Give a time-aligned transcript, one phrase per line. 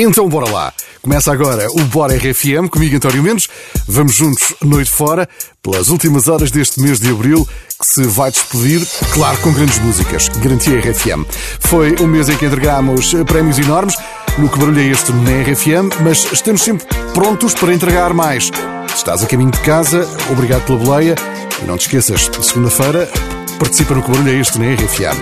[0.00, 0.72] Então bora lá.
[1.02, 3.48] Começa agora o Bora RFM, comigo António Mendes.
[3.88, 5.28] Vamos juntos noite fora,
[5.60, 7.44] pelas últimas horas deste mês de Abril,
[7.80, 10.28] que se vai despedir, claro, com grandes músicas.
[10.28, 11.24] Garantia RFM.
[11.58, 13.96] Foi um mês em que entregámos prémios enormes,
[14.38, 18.52] no que barulho é este na RFM, mas estamos sempre prontos para entregar mais.
[18.86, 21.16] Se estás a caminho de casa, obrigado pela boleia.
[21.60, 23.10] E não te esqueças, segunda-feira,
[23.58, 25.18] participa no que barulho é este na RFM.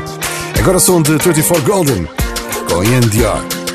[0.61, 2.07] Agora são de 24 Golden,
[2.69, 3.66] com Ian Dior.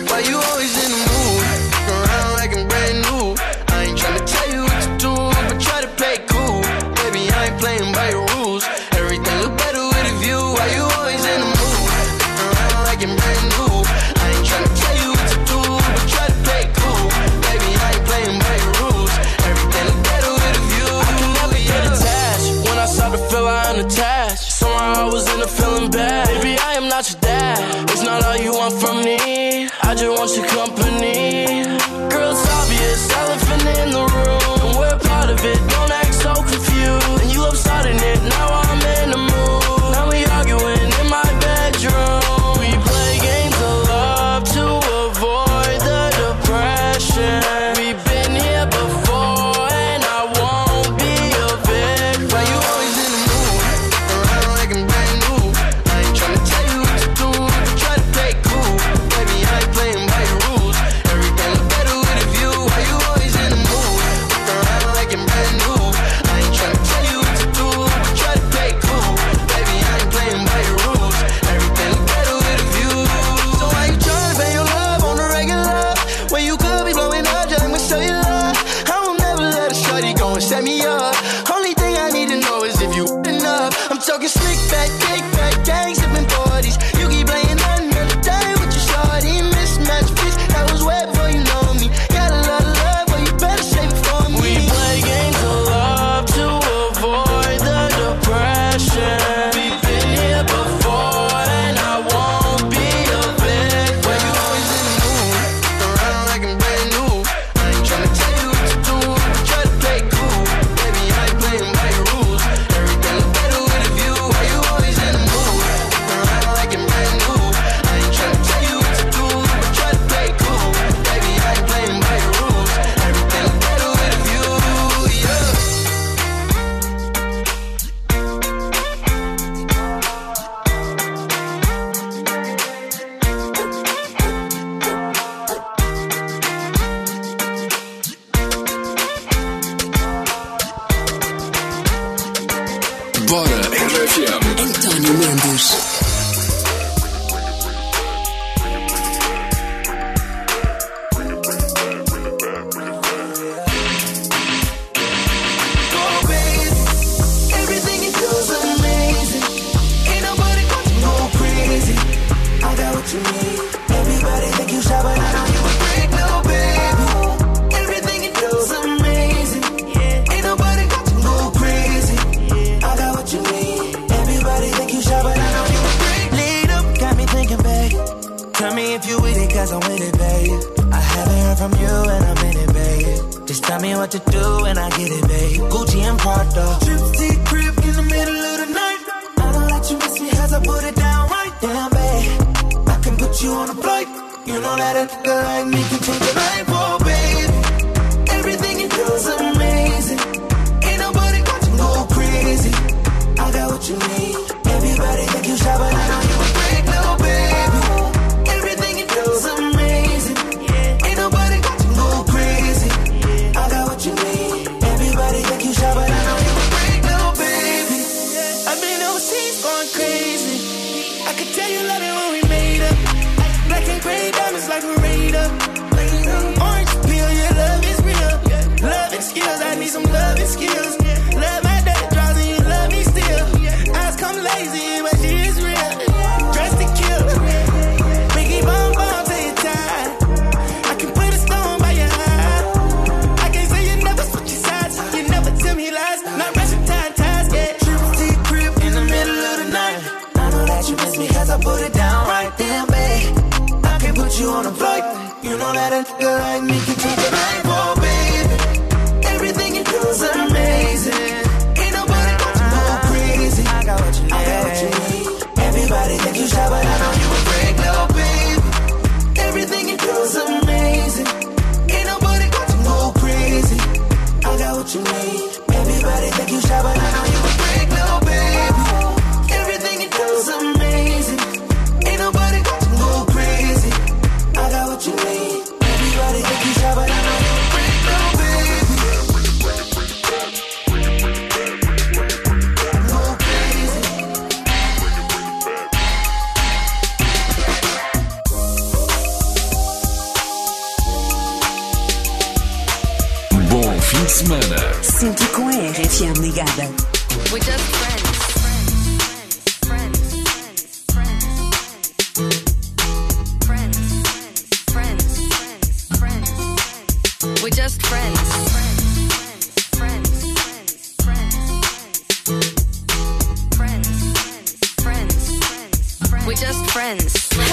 [327.20, 327.71] Friends.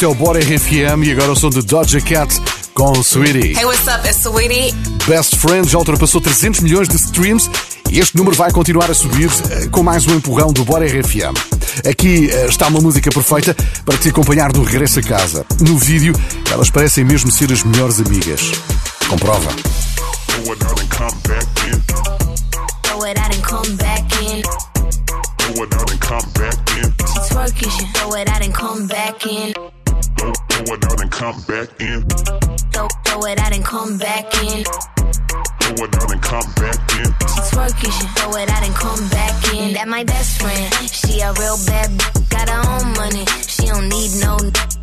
[0.00, 2.34] Este é o Bora RFM e agora o som de Doja Cat
[2.72, 3.54] com Sweetie.
[3.54, 4.08] Hey, what's up?
[4.08, 4.72] It's Sweetie.
[5.06, 7.50] Best Friend já ultrapassou 300 milhões de streams
[7.90, 11.36] e este número vai continuar a subir eh, com mais um empurrão do Bora RFM.
[11.86, 13.54] Aqui eh, está uma música perfeita
[13.84, 15.44] para te acompanhar no regresso a casa.
[15.60, 16.14] No vídeo,
[16.50, 18.52] elas parecem mesmo ser as melhores amigas.
[19.06, 19.50] Comprova.
[19.50, 21.82] Throw it out and come back in.
[22.84, 24.42] Throw it out and come back in.
[25.36, 26.90] Throw it out and come back in.
[27.06, 29.79] She twerking, she throw it out and come back in.
[30.72, 32.02] It out and come back in.
[32.70, 34.62] Throw, throw it out and come back in.
[34.62, 37.06] Throw it out and come back in.
[37.10, 39.74] She twerking, she throw it out and come back in.
[39.74, 43.26] That my best friend, she a real bad b- got her own money.
[43.60, 44.32] She don't need no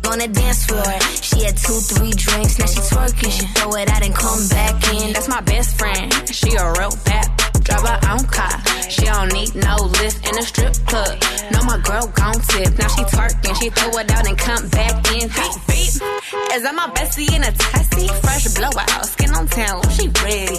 [0.08, 0.94] on the dance floor.
[1.20, 4.74] She had two, three drinks, now she twerking, she throw it out and come back
[4.94, 5.12] in.
[5.12, 6.12] That's my best friend.
[6.30, 7.26] She a real bad.
[7.68, 8.56] Drive her own car.
[8.88, 11.20] She don't need no lift in a strip club.
[11.52, 12.78] No, my girl gon' tip.
[12.78, 13.54] Now she twerking.
[13.60, 15.28] She throw it out and come back in.
[15.28, 15.92] Beep, beep.
[16.56, 18.08] Is that my bestie in a testy?
[18.24, 19.04] Fresh blowout.
[19.04, 19.82] Skin on town.
[19.90, 20.56] She ready.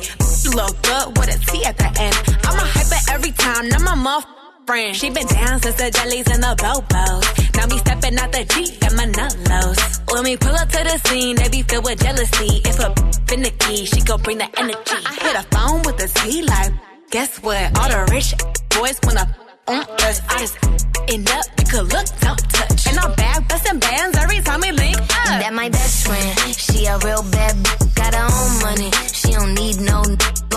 [0.54, 2.16] Look good with a T at the end.
[2.46, 3.70] I'm a hyper every time.
[3.70, 4.39] Now my muff
[4.70, 4.96] friend.
[4.96, 7.26] She been down since the jellies and the bobos.
[7.58, 9.80] Now me stepping out the Jeep and my nullos.
[10.14, 12.62] When we pull up to the scene, they be filled with jealousy.
[12.70, 12.90] If a
[13.28, 15.00] finicky, she gon' bring the energy.
[15.10, 16.72] I hit a phone with a Z like,
[17.10, 17.66] guess what?
[17.80, 18.30] All the rich
[18.76, 19.26] boys wanna
[19.74, 20.22] on us.
[20.30, 20.56] I just
[21.14, 22.82] end up, you could look, don't touch.
[22.90, 25.34] And I'm back busting bands every time we link up.
[25.42, 27.56] That my best friend, she a real bad
[27.96, 28.92] got her own money.
[29.18, 29.98] She don't need no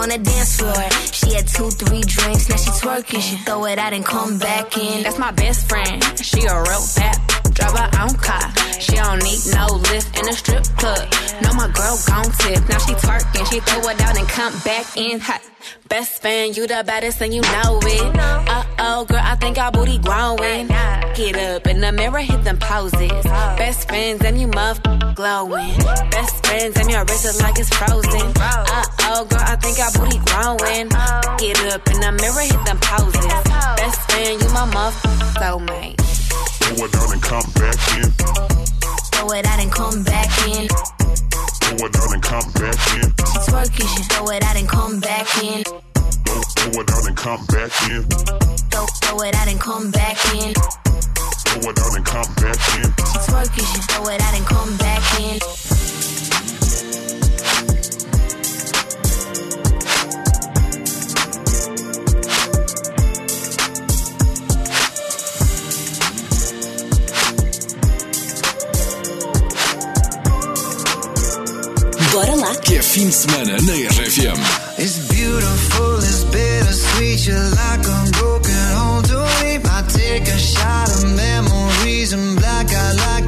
[0.00, 0.85] on the dance floor.
[1.16, 4.76] She had two, three drinks, now she twerking, she throw it out and come back
[4.76, 5.02] in.
[5.02, 6.02] That's my best friend.
[6.18, 7.32] She a real bad.
[7.62, 8.47] Drive her own car.
[8.81, 11.07] She don't need no lift in a strip club.
[11.42, 12.69] No, my girl gon' tip.
[12.69, 13.47] Now she twerking.
[13.50, 15.40] She throw it out and come back in hot.
[15.88, 18.16] Best friend, you the baddest and you know it.
[18.19, 20.66] Uh oh, girl, I think our booty growing.
[21.14, 23.23] Get up in the mirror, hit them poses.
[23.57, 24.83] Best friends and you muff
[25.14, 25.76] glowing.
[26.11, 28.33] Best friends and your wrist is like it's frozen.
[28.37, 30.88] Uh oh, girl, I think our booty growing.
[31.38, 33.25] Get up in the mirror, hit them poses.
[33.76, 35.00] Best friend, you my muff
[35.38, 36.22] soulmate.
[36.62, 38.11] Throw it out and come back in.
[39.11, 40.69] Throw it out and come back in.
[40.69, 43.02] Throw it out and come back in.
[43.02, 45.64] She twerking, she throw it out and come back in.
[45.64, 48.02] Throw, throw it out and come back in.
[48.71, 50.54] Throw, throw it out and come back in.
[50.54, 52.85] Throw it out and come back in.
[52.85, 55.38] She twerking, she throw it out and come back in.
[72.12, 72.54] Bora lá.
[72.57, 74.37] Que é fim de semana na RFM.
[74.78, 77.26] It's beautiful, it's bittersweet.
[77.26, 79.57] You're like a broken home to me.
[79.64, 83.22] I take a shot of memories and black out like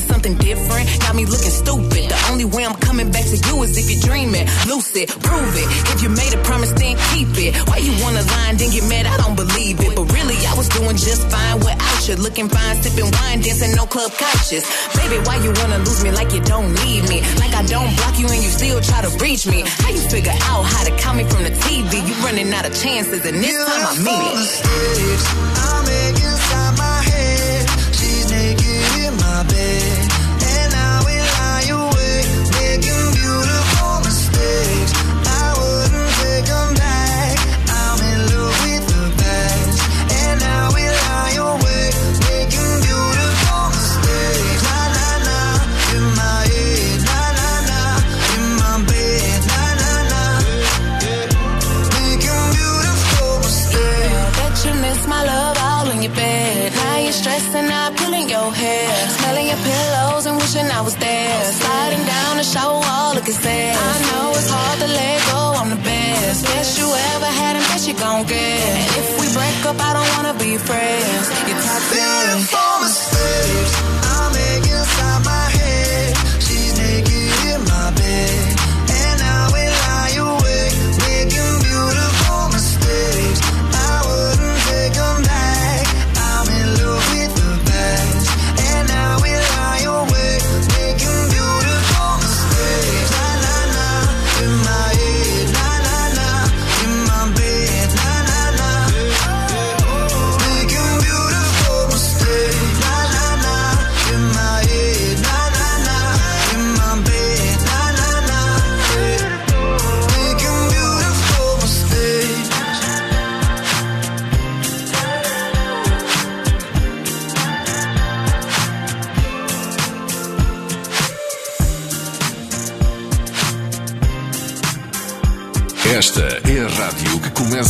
[0.00, 2.08] Doing something different got me looking stupid.
[2.08, 4.46] The only way I'm coming back to you is if you're dreaming.
[4.64, 5.68] Lucid, prove it.
[5.92, 7.52] If you made a promise, then keep it.
[7.68, 9.04] Why you wanna lie and then get mad?
[9.04, 9.92] I don't believe it.
[9.96, 12.16] But really, I was doing just fine without you.
[12.16, 14.64] Looking fine, sipping wine, dancing no club couches.
[14.96, 17.20] Baby, why you wanna lose me like you don't need me?
[17.36, 19.64] Like I don't block you and you still try to reach me.
[19.84, 22.00] How you figure out how to count me from the TV?
[22.08, 24.36] You running out of chances, and this time I mean it.
[24.40, 25.24] mistakes
[25.60, 27.68] I make inside my head.
[27.92, 29.89] She's naked in my bed,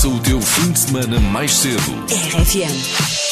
[0.01, 2.07] começa o teu fim de semana mais cedo.
[2.09, 3.30] RFM.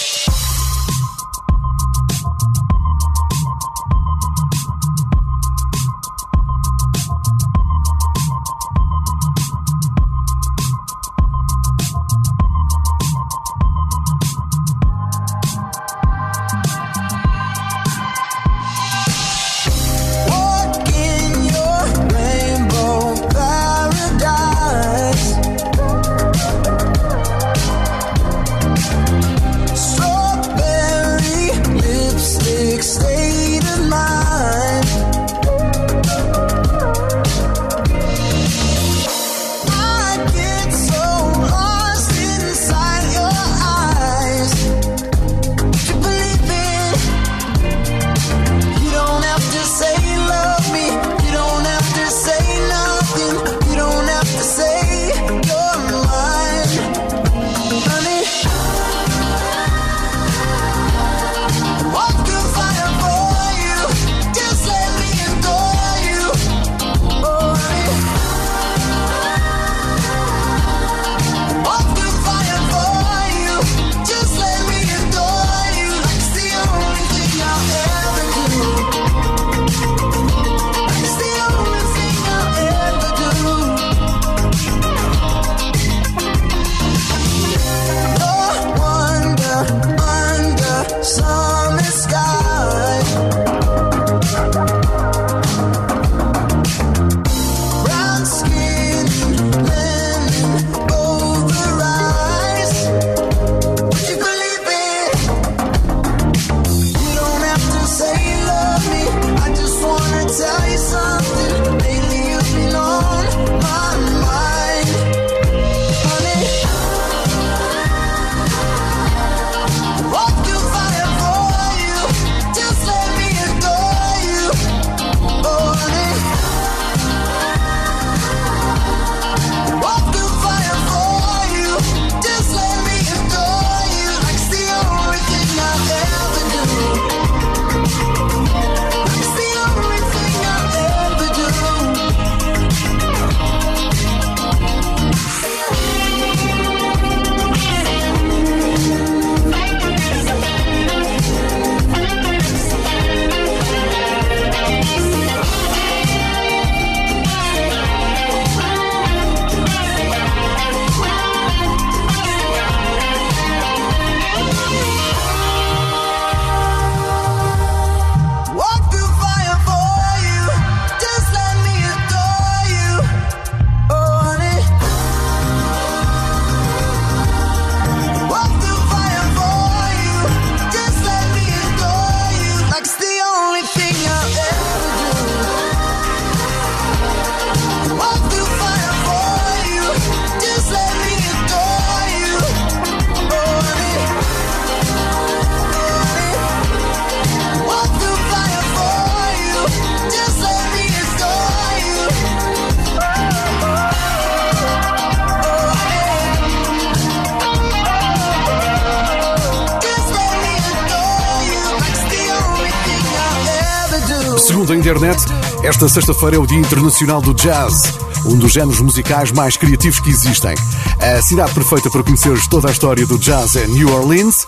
[214.88, 215.22] Internet,
[215.62, 217.92] esta sexta-feira é o Dia Internacional do Jazz,
[218.24, 220.54] um dos géneros musicais mais criativos que existem.
[220.98, 224.46] A cidade perfeita para conheceres toda a história do jazz é New Orleans,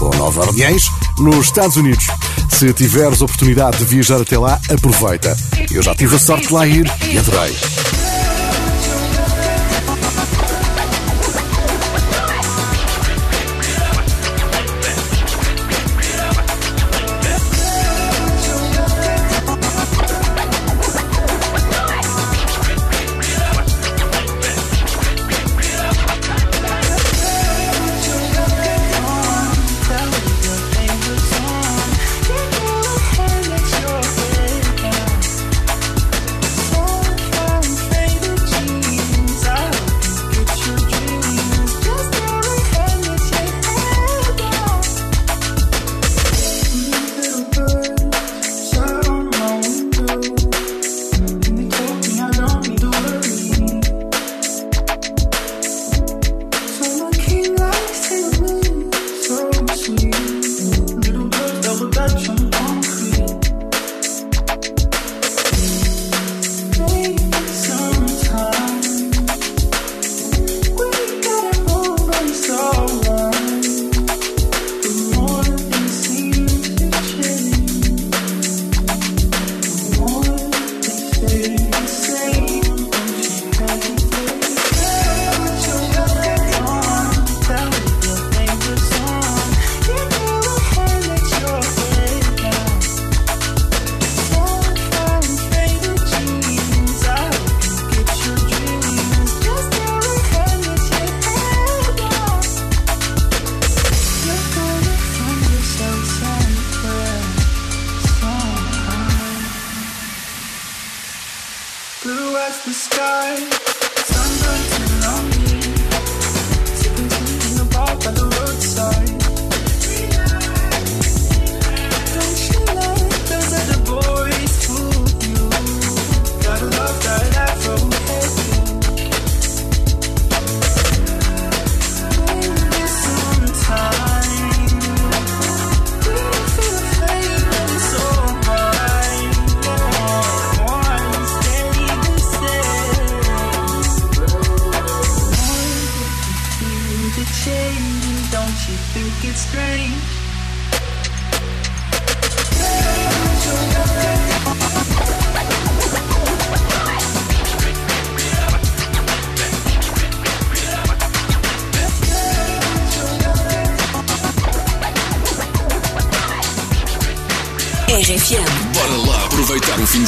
[0.00, 2.06] ou Nova Orleans, nos Estados Unidos.
[2.48, 5.36] Se tiveres oportunidade de viajar até lá, aproveita.
[5.70, 7.54] Eu já tive a sorte de lá ir e adorei.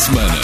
[0.05, 0.44] semana.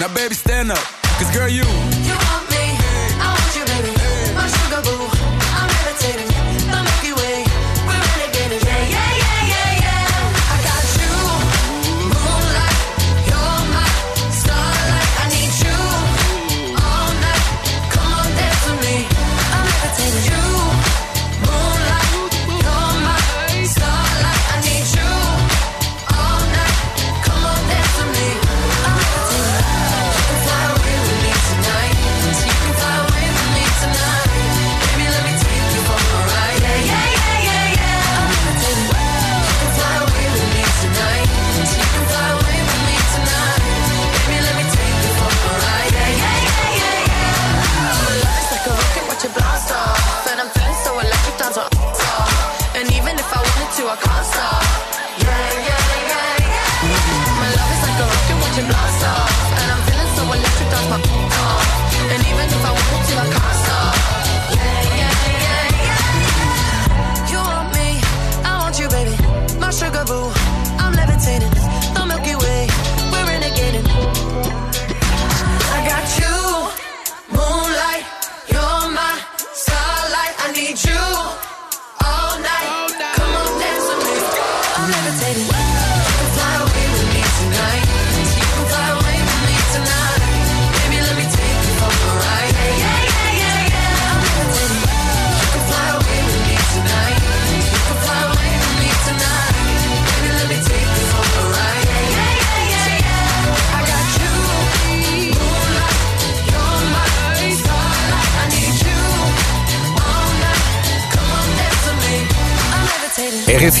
[0.00, 0.78] Now baby, stand up,
[1.18, 1.93] cause girl, you.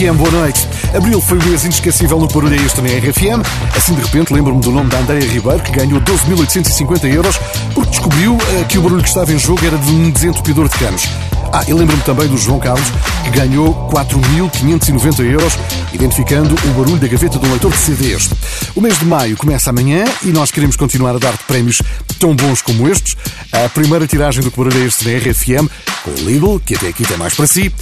[0.04, 0.68] RFM, boa noite.
[0.94, 3.40] Abril foi o mês inesquecível no barulho este na RFM.
[3.74, 7.38] Assim de repente lembro-me do nome da Andréia Ribeiro, que ganhou 12.850 euros
[7.72, 10.76] porque descobriu uh, que o barulho que estava em jogo era de um desentupidor de
[10.76, 11.08] canos.
[11.52, 12.86] Ah, e lembro-me também do João Carlos,
[13.24, 15.54] que ganhou 4.590 euros,
[15.92, 18.30] identificando o barulho da gaveta de um leitor de CDs.
[18.74, 21.80] O mês de maio começa amanhã e nós queremos continuar a dar-te prémios
[22.18, 23.16] tão bons como estes.
[23.52, 25.70] A primeira tiragem do que barulho é este na RFM,
[26.02, 27.72] com o Lidl, que até aqui tem mais para si.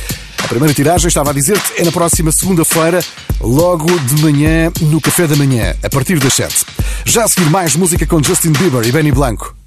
[0.45, 3.03] A primeira tiragem, estava a dizer-te, é na próxima segunda-feira,
[3.41, 6.67] logo de manhã, no café da manhã, a partir das 7.
[7.05, 9.62] Já a seguir mais música com Justin Bieber e Benny Blanco.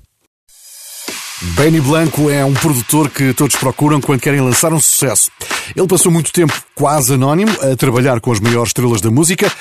[1.53, 5.29] Benny Blanco é um produtor que todos procuram quando querem lançar um sucesso.
[5.75, 9.51] Ele passou muito tempo quase anónimo a trabalhar com as maiores estrelas da música,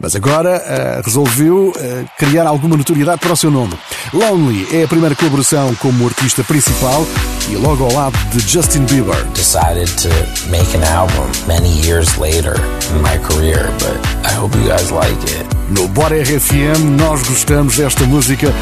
[0.00, 3.74] mas agora uh, resolveu uh, criar alguma notoriedade para o seu nome.
[4.12, 7.06] Lonely é a primeira colaboração como artista principal
[7.48, 9.24] e logo ao lado de Justin Bieber.
[9.34, 10.08] Decided to
[10.50, 12.56] make an album many years later
[12.90, 13.96] in my career, but
[14.28, 15.46] I hope you guys like it.
[15.70, 18.52] No Bora RFM nós gostamos desta música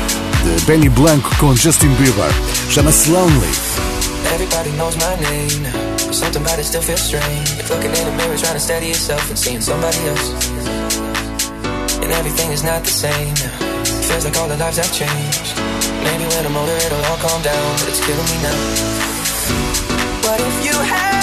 [0.44, 2.30] de Benny Blanco com Justin Bieber.
[2.70, 3.50] Chama-se Lonely.
[4.34, 5.66] Everybody knows my name.
[6.12, 7.48] Something about it still feels strange.
[7.70, 10.32] Looking in the mirror trying to steady yourself and seeing somebody else.
[12.02, 13.34] And everything is not the same.
[14.08, 15.54] Feels like all the lives have changed.
[16.04, 18.58] Maybe when I'm older it'll all calm down, but it's killing me now.
[20.24, 21.17] What if you had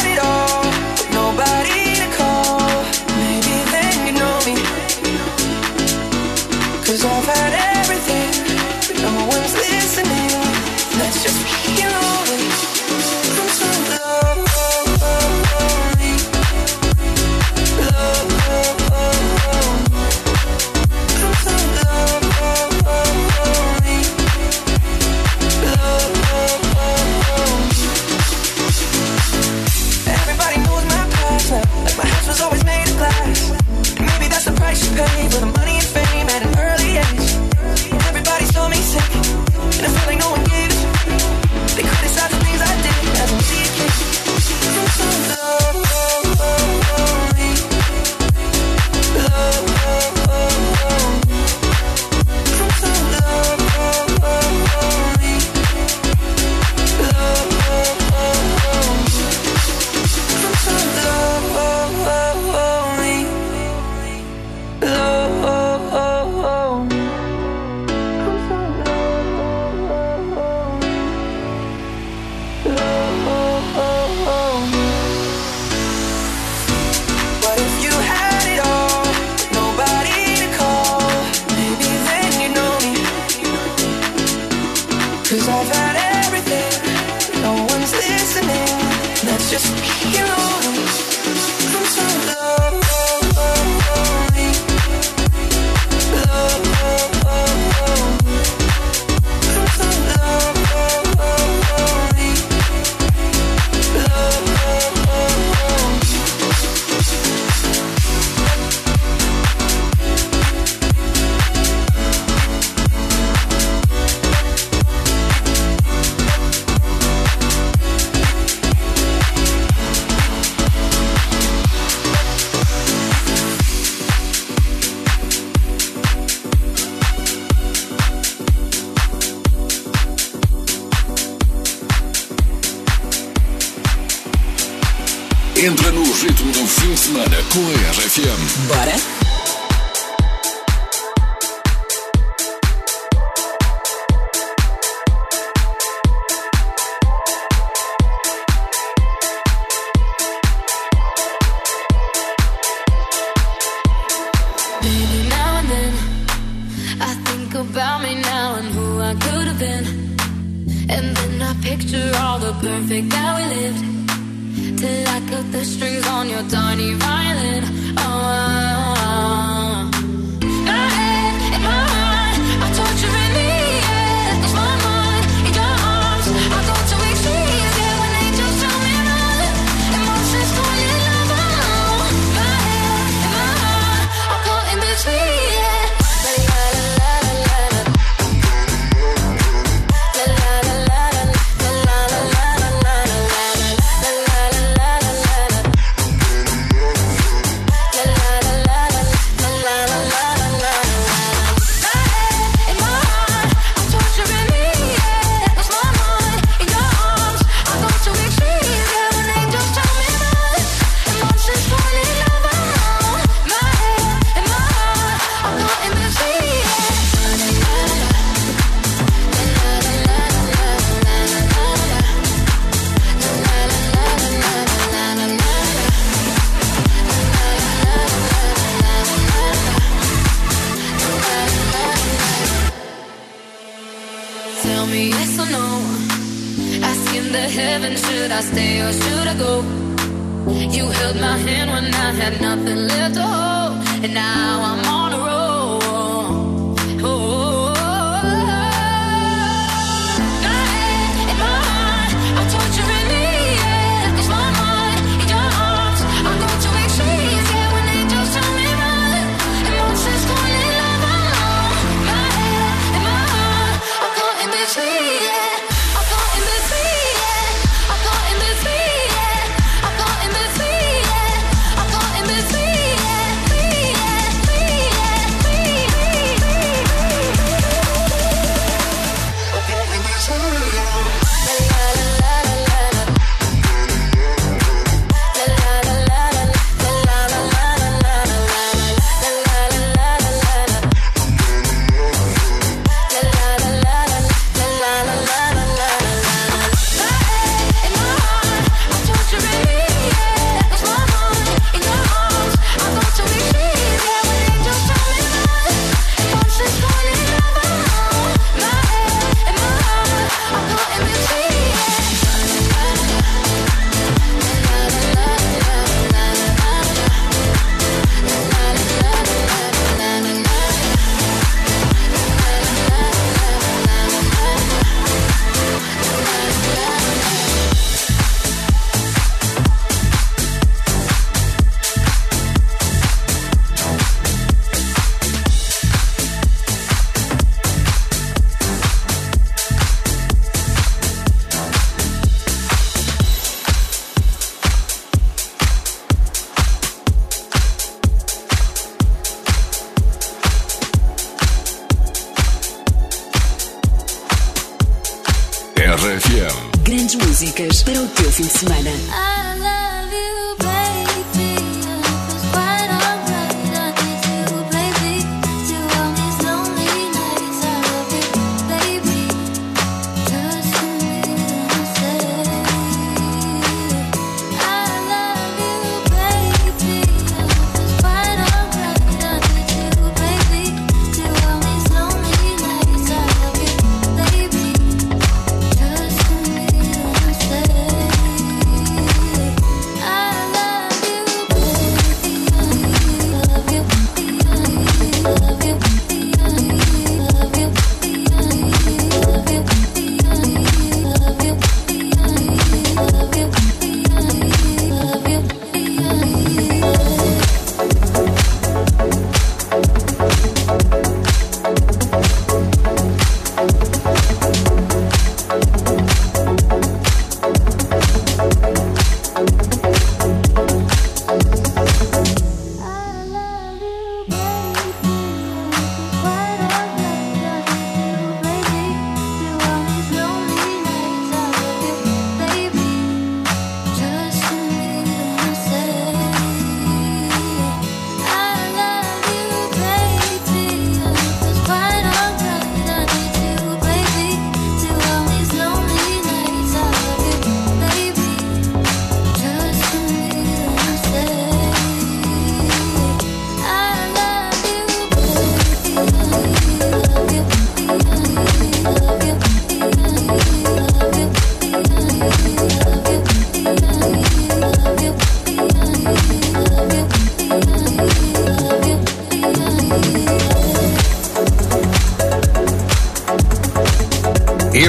[138.45, 139.14] Bora?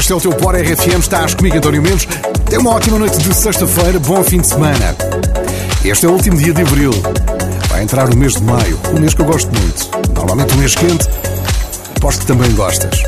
[0.07, 2.07] Este é o teu Bora RFM, estás comigo, António Mendes.
[2.49, 4.95] Tem uma ótima noite de sexta-feira, bom fim de semana.
[5.85, 6.93] Este é o último dia de abril.
[7.69, 9.91] Vai entrar o mês de maio, um mês que eu gosto muito.
[10.15, 11.09] Normalmente um mês quente,
[11.97, 13.03] aposto que também gostas.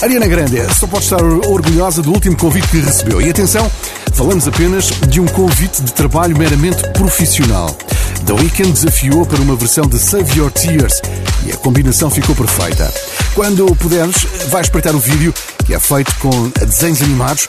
[0.00, 3.20] Ariana Grande só pode estar orgulhosa do último convite que recebeu.
[3.20, 3.70] E atenção,
[4.14, 7.76] falamos apenas de um convite de trabalho meramente profissional.
[8.24, 11.02] The Weeknd desafiou para uma versão de Save Your Tears
[11.44, 12.90] e a combinação ficou perfeita.
[13.34, 15.34] Quando puderes, vai espreitar o vídeo
[15.74, 17.48] é feito com desenhos animados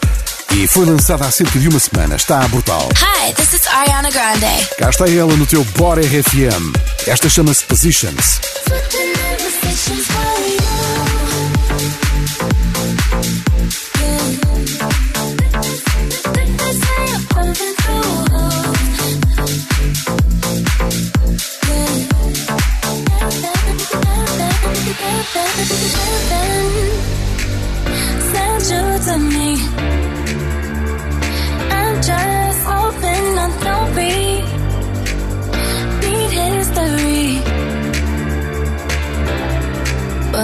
[0.56, 2.16] e foi lançado há cerca de uma semana.
[2.16, 2.90] Está brutal.
[2.98, 4.68] Hi, this is Ariana Grande.
[4.78, 6.74] Cá está ela no teu Bora RFM.
[7.08, 8.40] Esta chama-se Positions.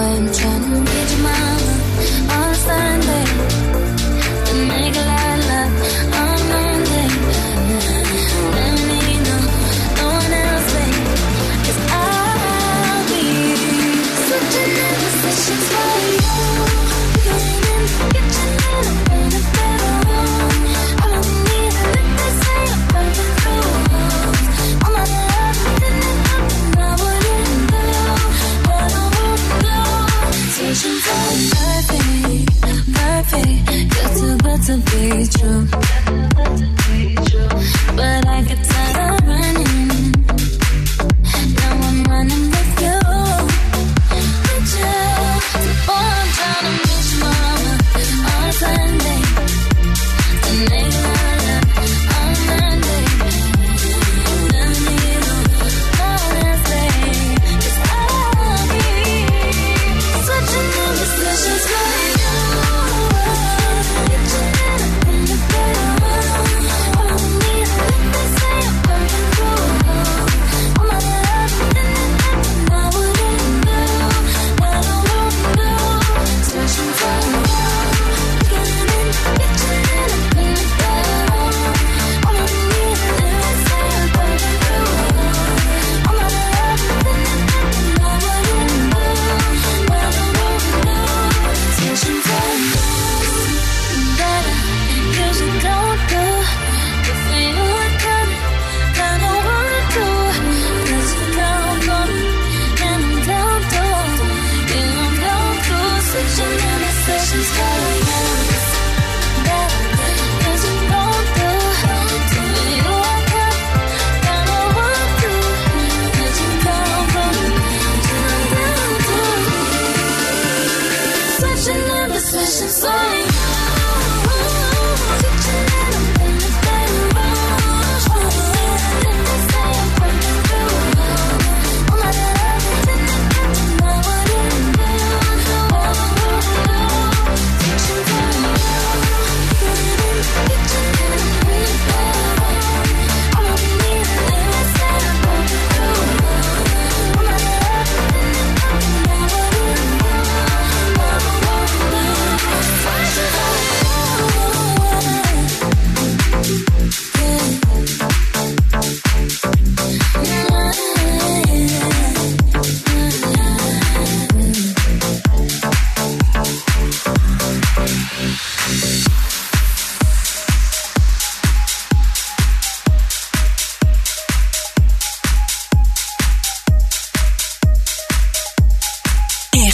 [0.00, 2.47] I'm trying to get your mama.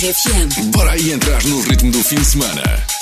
[0.04, 0.70] RFM.
[0.70, 2.93] Bora aí entrar no ritmo do fim de semana.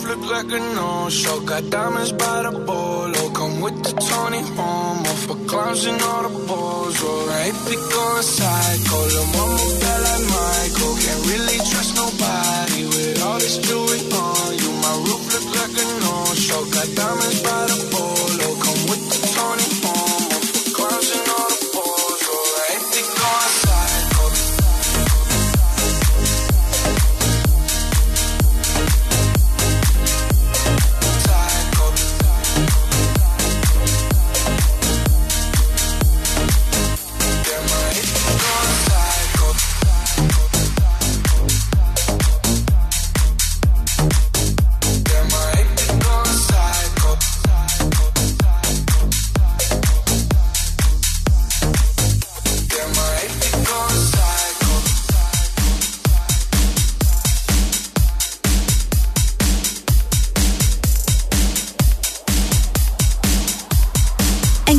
[0.00, 1.40] Look like a no-show.
[1.40, 3.30] Got diamonds by the bolo.
[3.30, 6.96] Come with the Tony Homo for clowns and all the balls.
[7.00, 8.96] Oh, I hate be going psycho.
[9.12, 10.94] Lil' mama bad like Michael.
[11.02, 14.70] Can't really trust nobody with all this jewelry on you.
[14.84, 16.62] My roof look like a no-show.
[16.72, 17.91] Got diamonds by the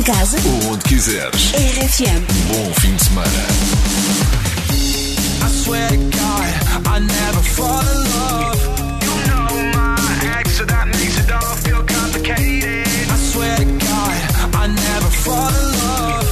[0.04, 1.52] casa, Ou onde quiseres.
[1.54, 2.20] RFM.
[2.48, 3.30] Bom fim de semana.
[5.42, 6.54] I swear to God,
[6.86, 8.60] I never fall in love.
[9.02, 9.96] You know my
[10.38, 12.86] ex, so that makes it all feel complicated.
[13.10, 16.28] I swear to God, I never fall in love.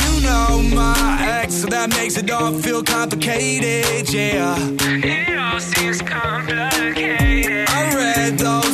[0.00, 4.08] You know my ex, so that makes it all feel complicated.
[4.12, 4.56] Yeah.
[5.02, 7.68] It all seems complicated.
[7.68, 8.69] I read those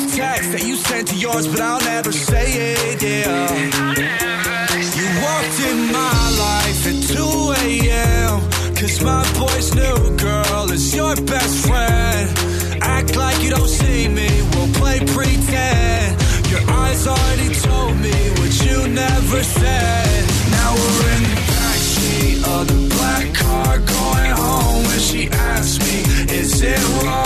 [0.87, 3.03] texts that you sent to yours, but I'll never say it.
[3.03, 3.51] Yeah.
[4.97, 8.41] You walked in my life at 2 a.m.
[8.75, 12.83] Cause my boy's new girl is your best friend.
[12.83, 16.21] Act like you don't see me, we'll play pretend.
[16.51, 20.25] Your eyes already told me what you never said.
[20.51, 24.85] Now we're in the backseat of the black car going home.
[24.85, 27.26] When she asks me, is it wrong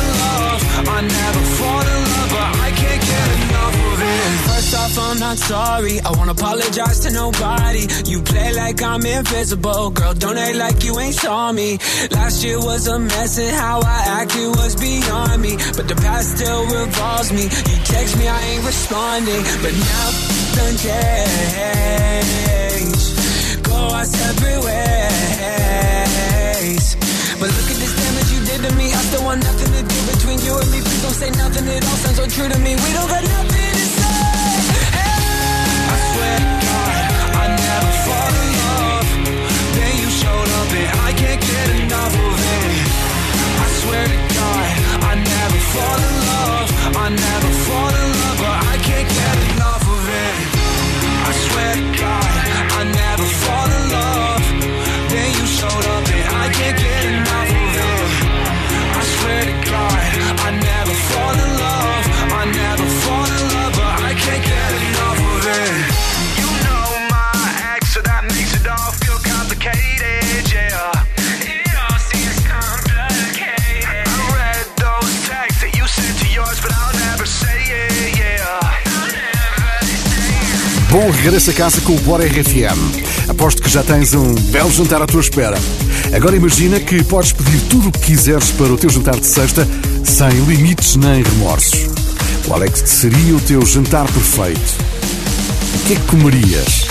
[4.91, 5.99] off, I'm not sorry.
[6.01, 7.87] I won't apologize to nobody.
[8.05, 9.91] You play like I'm invisible.
[9.91, 11.77] Girl, don't act like you ain't saw me.
[12.11, 15.57] Last year was a mess and how I acted was beyond me.
[15.75, 17.43] But the past still revolves me.
[17.43, 19.43] You text me, I ain't responding.
[19.61, 20.11] But now
[20.55, 21.07] done changed.
[23.63, 24.95] Go our separate ways.
[27.39, 28.87] But look at this damage you did to me.
[28.93, 30.81] I still want nothing to do between you and me.
[30.81, 31.67] Please don't say nothing.
[31.67, 32.75] It all sounds so true to me.
[32.75, 33.60] We don't got nothing
[43.81, 44.69] swear to God,
[45.09, 46.69] I never fall in love.
[47.03, 50.35] I never fall in love, but I can't get enough of it.
[51.29, 52.50] I swear to God,
[81.21, 83.29] Bom regresso a casa com o Bora RFM.
[83.29, 85.55] Aposto que já tens um belo jantar à tua espera.
[86.11, 89.67] Agora imagina que podes pedir tudo o que quiseres para o teu jantar de sexta
[90.03, 91.87] sem limites nem remorsos.
[92.47, 94.59] Qual é que seria o teu jantar perfeito?
[95.75, 96.87] O que é que comerias?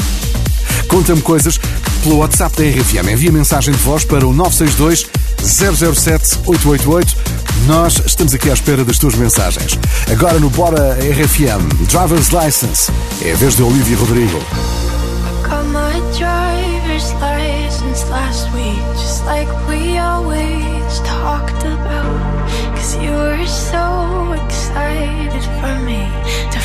[0.86, 1.58] Conta-me coisas
[2.04, 3.10] pelo WhatsApp da RFM.
[3.10, 5.08] Envia mensagem de voz para o 962
[5.42, 7.39] 007 888.
[7.66, 9.78] Nós estamos aqui à espera das tuas mensagens.
[10.10, 12.90] Agora no Bora RFM, Driver's License.
[13.22, 14.38] É a vez de Olivia Rodrigo.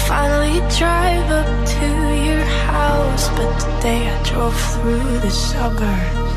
[0.07, 1.87] finally drive up to
[2.27, 3.27] your house.
[3.29, 6.35] But today I drove through the suburbs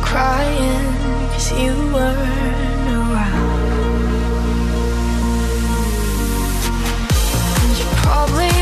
[0.00, 0.94] crying
[1.32, 3.03] cause you weren't
[8.04, 8.53] probably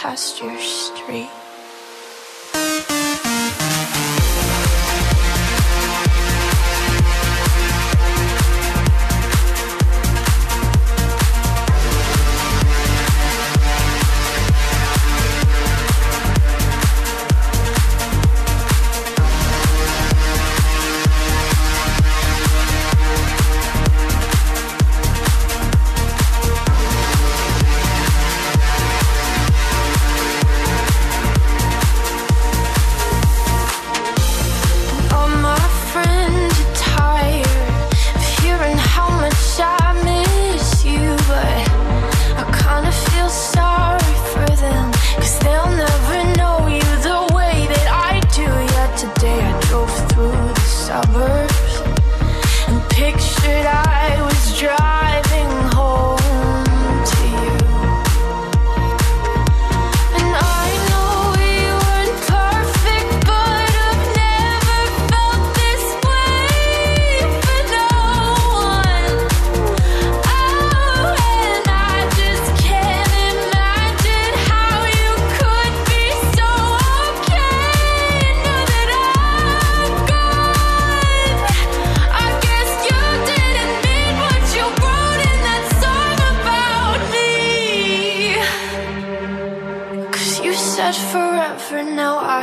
[0.00, 1.39] past your street.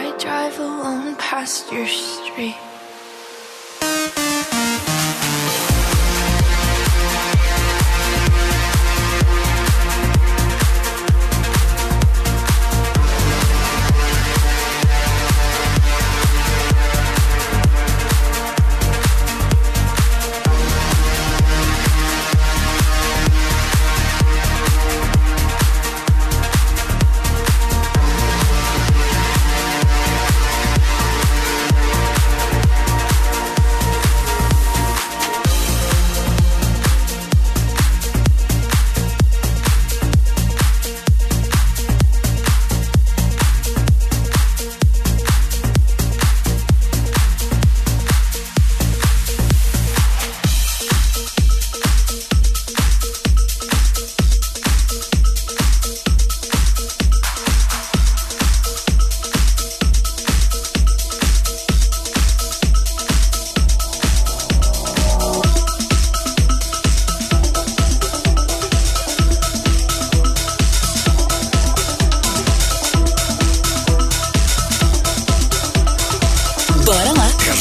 [0.07, 2.55] I drive alone past your street.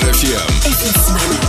[0.02, 1.45] Rouge FM.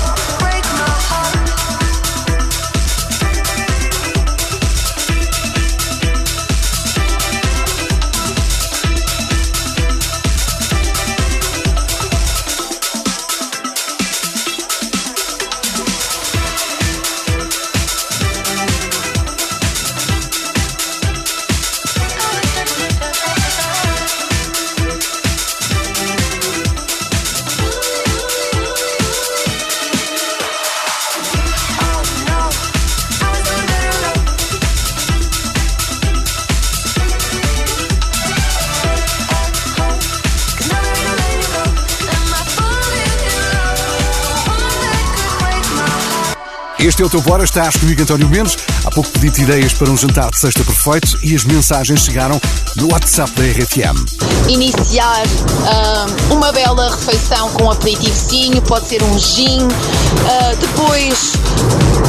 [46.98, 48.58] Este é o teu Bora, estás comigo António Mendes.
[48.84, 52.42] Há pouco pedi-te ideias para um jantar de sexta perfeito e as mensagens chegaram
[52.76, 54.50] no WhatsApp da RFM.
[54.50, 55.22] Iniciar
[55.68, 61.34] ah, uma bela refeição com um aperitivozinho, pode ser um gin, ah, depois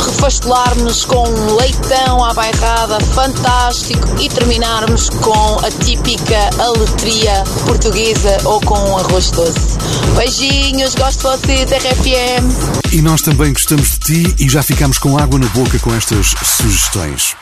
[0.07, 8.59] refastelarmos com um leitão à bairrada fantástico e terminarmos com a típica aletria portuguesa ou
[8.63, 9.78] com um arroz doce.
[10.17, 12.93] Beijinhos, gosto de vocês, RFM.
[12.93, 16.35] E nós também gostamos de ti e já ficamos com água na boca com estas
[16.43, 17.37] sugestões.